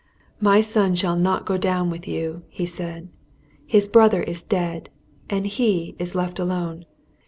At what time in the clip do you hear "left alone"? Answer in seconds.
6.15-6.85